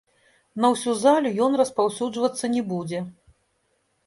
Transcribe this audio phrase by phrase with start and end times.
[0.63, 3.05] На ўсю залю ён распаўсюджвацца не будзе.